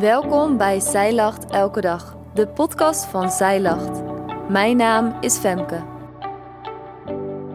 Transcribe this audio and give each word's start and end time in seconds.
Welkom 0.00 0.56
bij 0.56 0.80
Zij 0.80 1.14
Lacht 1.14 1.50
Elke 1.50 1.80
Dag, 1.80 2.16
de 2.34 2.48
podcast 2.48 3.04
van 3.04 3.30
Zij 3.30 3.60
Lacht. 3.60 4.02
Mijn 4.48 4.76
naam 4.76 5.16
is 5.20 5.36
Femke. 5.36 5.84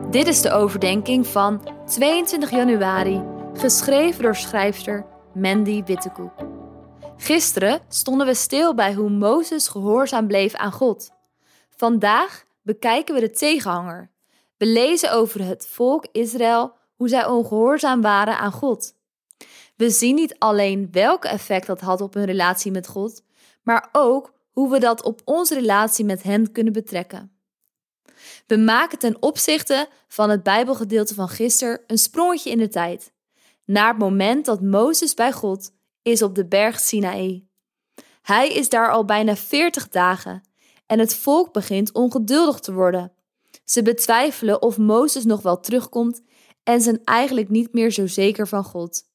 Dit 0.10 0.28
is 0.28 0.42
de 0.42 0.52
overdenking 0.52 1.28
van 1.28 1.68
22 1.86 2.52
januari, 2.52 3.24
geschreven 3.54 4.24
door 4.24 4.36
schrijfster 4.36 5.06
Mandy 5.34 5.84
Wittekoek. 5.84 6.34
Gisteren 7.18 7.82
stonden 7.88 8.28
we 8.28 8.34
stil 8.34 8.76
bij 8.76 8.94
hoe 8.94 9.10
Mozes 9.10 9.68
gehoorzaam 9.68 10.28
bleef 10.28 10.54
aan 10.54 10.72
God. 10.72 11.12
Vandaag 11.70 12.44
bekijken 12.62 13.16
we 13.16 13.22
de 13.22 13.32
tegenhanger. 13.32 14.10
We 14.58 14.66
lezen 14.66 15.12
over 15.12 15.46
het 15.46 15.68
volk 15.68 16.06
Israël, 16.12 16.74
hoe 16.96 17.10
zij 17.10 17.26
ongehoorzaam 17.26 18.02
waren 18.02 18.38
aan 18.38 18.52
God. 18.52 19.00
We 19.82 19.90
zien 19.90 20.16
niet 20.16 20.36
alleen 20.38 20.88
welk 20.92 21.26
effect 21.26 21.68
dat 21.68 21.82
had 21.82 22.02
op 22.02 22.14
hun 22.14 22.26
relatie 22.26 22.72
met 22.72 22.88
God, 22.88 23.24
maar 23.64 23.90
ook 23.92 24.34
hoe 24.52 24.72
we 24.72 24.80
dat 24.80 25.04
op 25.04 25.22
onze 25.26 25.54
relatie 25.54 26.06
met 26.06 26.24
Hem 26.24 26.52
kunnen 26.52 26.74
betrekken. 26.74 27.32
We 28.48 28.58
maken 28.58 29.00
ten 29.00 29.22
opzichte 29.22 29.88
van 30.08 30.30
het 30.30 30.44
Bijbelgedeelte 30.44 31.14
van 31.14 31.30
gisteren 31.30 31.82
een 31.88 31.98
sprongetje 31.98 32.50
in 32.50 32.58
de 32.58 32.68
tijd, 32.68 33.14
naar 33.66 33.88
het 33.88 33.98
moment 33.98 34.46
dat 34.46 34.62
Mozes 34.62 35.14
bij 35.14 35.32
God 35.32 35.72
is 36.02 36.22
op 36.22 36.36
de 36.36 36.48
berg 36.48 36.80
Sinaï. 36.80 37.48
Hij 38.22 38.50
is 38.50 38.70
daar 38.70 38.92
al 38.92 39.06
bijna 39.06 39.36
40 39.36 39.88
dagen 39.88 40.42
en 40.86 41.00
het 41.00 41.16
volk 41.16 41.54
begint 41.54 41.94
ongeduldig 41.94 42.60
te 42.60 42.74
worden. 42.74 43.14
Ze 43.64 43.82
betwijfelen 43.82 44.62
of 44.62 44.78
Mozes 44.78 45.26
nog 45.26 45.42
wel 45.42 45.60
terugkomt 45.60 46.22
en 46.64 46.82
zijn 46.82 47.04
eigenlijk 47.04 47.50
niet 47.50 47.74
meer 47.74 47.92
zo 47.92 48.08
zeker 48.08 48.48
van 48.48 48.64
God. 48.64 49.10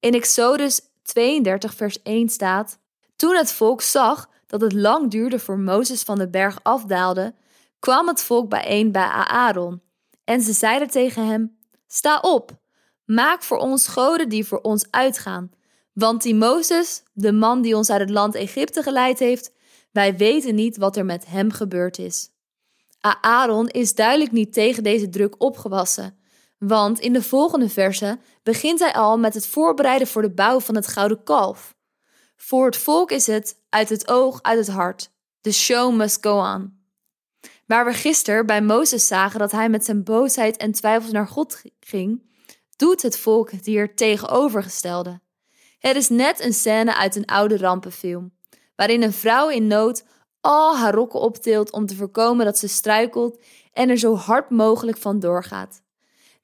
In 0.00 0.14
Exodus 0.14 0.80
32, 1.02 1.74
vers 1.74 2.02
1 2.02 2.28
staat: 2.28 2.78
Toen 3.16 3.36
het 3.36 3.52
volk 3.52 3.82
zag 3.82 4.28
dat 4.46 4.60
het 4.60 4.72
lang 4.72 5.10
duurde 5.10 5.38
voor 5.38 5.58
Mozes 5.58 6.02
van 6.02 6.18
de 6.18 6.28
berg 6.28 6.58
afdaalde, 6.62 7.34
kwam 7.78 8.08
het 8.08 8.22
volk 8.22 8.48
bijeen 8.48 8.92
bij 8.92 9.08
Aaron. 9.08 9.82
En 10.24 10.40
ze 10.40 10.52
zeiden 10.52 10.88
tegen 10.88 11.26
hem: 11.26 11.56
Sta 11.86 12.18
op, 12.20 12.50
maak 13.04 13.42
voor 13.42 13.58
ons 13.58 13.86
goden 13.88 14.28
die 14.28 14.46
voor 14.46 14.60
ons 14.60 14.86
uitgaan. 14.90 15.50
Want 15.92 16.22
die 16.22 16.34
Mozes, 16.34 17.02
de 17.12 17.32
man 17.32 17.62
die 17.62 17.76
ons 17.76 17.90
uit 17.90 18.00
het 18.00 18.10
land 18.10 18.34
Egypte 18.34 18.82
geleid 18.82 19.18
heeft, 19.18 19.52
wij 19.92 20.16
weten 20.16 20.54
niet 20.54 20.76
wat 20.76 20.96
er 20.96 21.04
met 21.04 21.26
hem 21.26 21.50
gebeurd 21.50 21.98
is. 21.98 22.30
Aaron 23.20 23.68
is 23.68 23.94
duidelijk 23.94 24.32
niet 24.32 24.52
tegen 24.52 24.82
deze 24.82 25.08
druk 25.08 25.34
opgewassen. 25.38 26.15
Want 26.58 27.00
in 27.00 27.12
de 27.12 27.22
volgende 27.22 27.68
verse 27.68 28.18
begint 28.42 28.78
hij 28.78 28.92
al 28.92 29.18
met 29.18 29.34
het 29.34 29.46
voorbereiden 29.46 30.06
voor 30.06 30.22
de 30.22 30.30
bouw 30.30 30.60
van 30.60 30.74
het 30.74 30.86
gouden 30.86 31.22
kalf. 31.22 31.74
Voor 32.36 32.66
het 32.66 32.76
volk 32.76 33.10
is 33.10 33.26
het 33.26 33.56
uit 33.68 33.88
het 33.88 34.08
oog, 34.08 34.42
uit 34.42 34.58
het 34.58 34.68
hart. 34.68 35.10
The 35.40 35.52
show 35.52 35.94
must 35.94 36.18
go 36.20 36.38
on. 36.38 36.84
Waar 37.66 37.84
we 37.84 37.92
gisteren 37.92 38.46
bij 38.46 38.62
Mozes 38.62 39.06
zagen 39.06 39.38
dat 39.38 39.52
hij 39.52 39.68
met 39.68 39.84
zijn 39.84 40.04
boosheid 40.04 40.56
en 40.56 40.72
twijfels 40.72 41.12
naar 41.12 41.28
God 41.28 41.62
ging, 41.80 42.30
doet 42.76 43.02
het 43.02 43.18
volk 43.18 43.50
hier 43.50 43.94
tegenovergestelde. 43.94 45.20
Het 45.78 45.96
is 45.96 46.08
net 46.08 46.40
een 46.40 46.52
scène 46.52 46.96
uit 46.96 47.16
een 47.16 47.24
oude 47.24 47.56
rampenfilm, 47.56 48.32
waarin 48.76 49.02
een 49.02 49.12
vrouw 49.12 49.48
in 49.48 49.66
nood 49.66 50.04
al 50.40 50.76
haar 50.76 50.94
rokken 50.94 51.20
optilt 51.20 51.72
om 51.72 51.86
te 51.86 51.96
voorkomen 51.96 52.44
dat 52.44 52.58
ze 52.58 52.68
struikelt 52.68 53.42
en 53.72 53.88
er 53.88 53.98
zo 53.98 54.14
hard 54.14 54.50
mogelijk 54.50 54.98
van 54.98 55.20
doorgaat. 55.20 55.82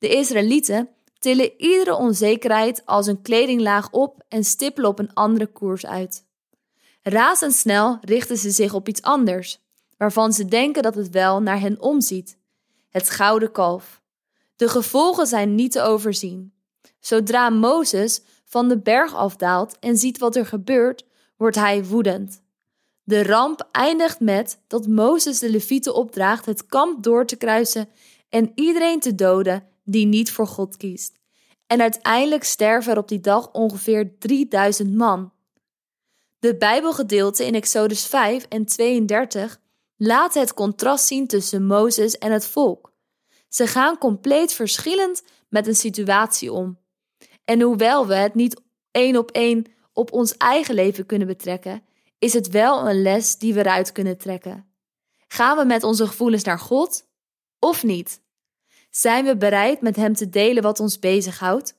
De 0.03 0.09
Israëlieten 0.09 0.89
tillen 1.19 1.53
iedere 1.61 1.95
onzekerheid 1.95 2.83
als 2.85 3.07
een 3.07 3.23
kledinglaag 3.23 3.91
op 3.91 4.25
en 4.29 4.45
stippelen 4.45 4.91
op 4.91 4.99
een 4.99 5.15
andere 5.15 5.47
koers 5.47 5.87
uit. 5.87 6.25
Razendsnel 7.03 7.99
richten 8.01 8.37
ze 8.37 8.51
zich 8.51 8.75
op 8.75 8.89
iets 8.89 9.03
anders, 9.03 9.61
waarvan 9.97 10.33
ze 10.33 10.45
denken 10.45 10.83
dat 10.83 10.95
het 10.95 11.11
wel 11.11 11.43
naar 11.43 11.61
hen 11.61 11.81
omziet: 11.81 12.39
het 12.91 13.11
gouden 13.11 13.53
kalf. 13.53 14.03
De 14.57 14.69
gevolgen 14.69 15.27
zijn 15.27 15.55
niet 15.55 15.73
te 15.73 15.83
overzien. 15.83 16.53
Zodra 17.01 17.51
Mozes 17.51 18.23
van 18.45 18.69
de 18.69 18.79
berg 18.79 19.15
afdaalt 19.15 19.79
en 19.79 19.97
ziet 19.97 20.19
wat 20.19 20.37
er 20.37 20.47
gebeurt, 20.47 21.05
wordt 21.37 21.57
hij 21.57 21.85
woedend. 21.85 22.43
De 23.03 23.23
ramp 23.23 23.69
eindigt 23.73 24.21
met 24.21 24.59
dat 24.67 24.87
Mozes 24.87 25.39
de 25.39 25.51
Levieten 25.51 25.95
opdraagt 25.95 26.47
het 26.47 26.67
kamp 26.67 27.03
door 27.03 27.27
te 27.27 27.37
kruisen 27.37 27.89
en 28.29 28.53
iedereen 28.55 29.01
te 29.01 29.15
doden 29.15 29.71
die 29.83 30.07
niet 30.07 30.31
voor 30.31 30.47
God 30.47 30.77
kiest. 30.77 31.21
En 31.67 31.81
uiteindelijk 31.81 32.45
sterven 32.45 32.93
er 32.93 32.99
op 32.99 33.09
die 33.09 33.21
dag 33.21 33.53
ongeveer 33.53 34.19
3000 34.19 34.95
man. 34.95 35.33
De 36.39 36.57
Bijbelgedeelte 36.57 37.47
in 37.47 37.55
Exodus 37.55 38.07
5 38.07 38.47
en 38.49 38.65
32 38.65 39.61
laat 39.97 40.35
het 40.35 40.55
contrast 40.55 41.07
zien 41.07 41.27
tussen 41.27 41.67
Mozes 41.67 42.19
en 42.19 42.33
het 42.33 42.47
volk. 42.47 42.93
Ze 43.49 43.67
gaan 43.67 43.99
compleet 43.99 44.53
verschillend 44.53 45.23
met 45.49 45.67
een 45.67 45.77
situatie 45.77 46.53
om. 46.53 46.79
En 47.45 47.61
hoewel 47.61 48.07
we 48.07 48.15
het 48.15 48.35
niet 48.35 48.61
één 48.91 49.17
op 49.17 49.31
één 49.31 49.67
op 49.93 50.13
ons 50.13 50.37
eigen 50.37 50.75
leven 50.75 51.07
kunnen 51.07 51.27
betrekken, 51.27 51.83
is 52.19 52.33
het 52.33 52.49
wel 52.49 52.89
een 52.89 53.03
les 53.03 53.39
die 53.39 53.55
we 53.55 53.61
eruit 53.61 53.93
kunnen 53.93 54.19
trekken. 54.19 54.67
Gaan 55.29 55.57
we 55.57 55.65
met 55.65 55.83
onze 55.83 56.07
gevoelens 56.07 56.45
naar 56.45 56.59
God 56.59 57.07
of 57.59 57.83
niet? 57.83 58.21
Zijn 58.93 59.25
we 59.25 59.37
bereid 59.37 59.81
met 59.81 59.97
Hem 59.97 60.15
te 60.15 60.29
delen 60.29 60.63
wat 60.63 60.81
ons 60.81 60.99
bezighoudt? 60.99 61.75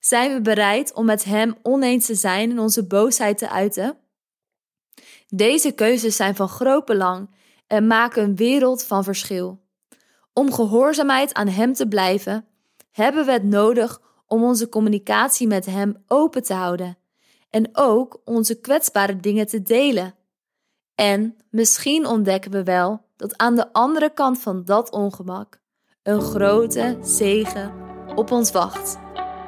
Zijn 0.00 0.32
we 0.32 0.40
bereid 0.40 0.92
om 0.92 1.04
met 1.04 1.24
Hem 1.24 1.56
oneens 1.62 2.06
te 2.06 2.14
zijn 2.14 2.50
en 2.50 2.58
onze 2.58 2.86
boosheid 2.86 3.38
te 3.38 3.50
uiten? 3.50 3.98
Deze 5.28 5.72
keuzes 5.72 6.16
zijn 6.16 6.34
van 6.34 6.48
groot 6.48 6.84
belang 6.84 7.30
en 7.66 7.86
maken 7.86 8.22
een 8.22 8.36
wereld 8.36 8.84
van 8.84 9.04
verschil. 9.04 9.60
Om 10.32 10.52
gehoorzaamheid 10.52 11.34
aan 11.34 11.48
Hem 11.48 11.72
te 11.72 11.88
blijven, 11.88 12.46
hebben 12.90 13.26
we 13.26 13.32
het 13.32 13.44
nodig 13.44 14.00
om 14.26 14.42
onze 14.42 14.68
communicatie 14.68 15.46
met 15.46 15.66
Hem 15.66 16.04
open 16.06 16.42
te 16.42 16.54
houden 16.54 16.98
en 17.50 17.68
ook 17.72 18.20
onze 18.24 18.60
kwetsbare 18.60 19.16
dingen 19.16 19.46
te 19.46 19.62
delen. 19.62 20.14
En 20.94 21.36
misschien 21.50 22.06
ontdekken 22.06 22.50
we 22.50 22.62
wel 22.62 23.04
dat 23.16 23.38
aan 23.38 23.54
de 23.54 23.72
andere 23.72 24.12
kant 24.12 24.40
van 24.40 24.64
dat 24.64 24.90
ongemak 24.90 25.61
een 26.02 26.20
grote 26.20 26.96
zegen 27.02 27.72
op 28.14 28.30
ons 28.30 28.50
wacht. 28.50 28.98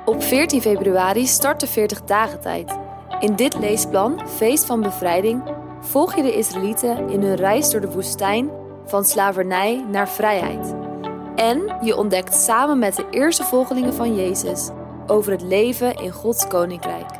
Op 0.04 0.22
14 0.22 0.60
februari 0.60 1.26
start 1.26 1.60
de 1.60 1.66
40 1.66 2.02
dagen 2.02 2.40
tijd. 2.40 2.78
In 3.20 3.36
dit 3.36 3.58
leesplan, 3.58 4.28
Feest 4.28 4.64
van 4.64 4.80
Bevrijding, 4.80 5.42
volg 5.80 6.16
je 6.16 6.22
de 6.22 6.34
Israëlieten 6.34 7.08
in 7.08 7.22
hun 7.22 7.34
reis 7.34 7.70
door 7.70 7.80
de 7.80 7.90
woestijn 7.90 8.50
van 8.86 9.04
slavernij 9.04 9.84
naar 9.90 10.08
vrijheid. 10.08 10.74
En 11.36 11.76
je 11.82 11.96
ontdekt 11.96 12.34
samen 12.34 12.78
met 12.78 12.96
de 12.96 13.06
eerste 13.10 13.44
volgelingen 13.44 13.94
van 13.94 14.14
Jezus 14.14 14.70
over 15.06 15.32
het 15.32 15.42
leven 15.42 15.94
in 15.94 16.10
Gods 16.10 16.46
koninkrijk. 16.46 17.10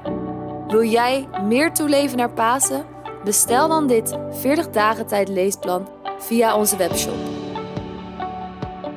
Wil 0.69 0.85
jij 0.85 1.29
meer 1.49 1.73
toeleven 1.73 2.17
naar 2.17 2.33
Pasen? 2.33 2.85
Bestel 3.25 3.69
dan 3.69 3.87
dit 3.87 4.19
40 4.31 4.71
dagen 4.71 5.07
tijd 5.07 5.29
leesplan 5.29 5.89
via 6.19 6.57
onze 6.57 6.77
webshop. 6.77 7.44